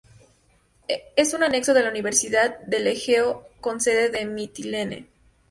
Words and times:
Es 1.15 1.35
un 1.35 1.43
anexo 1.43 1.75
de 1.75 1.83
la 1.83 1.89
Universidad 1.91 2.57
del 2.61 2.87
Egeo 2.87 3.47
con 3.61 3.79
sede 3.79 4.19
en 4.19 4.33
Mitilene. 4.33 5.05